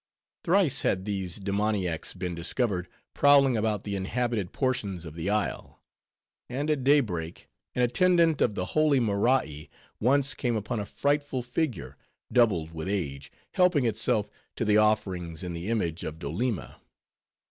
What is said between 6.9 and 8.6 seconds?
break, an attendant of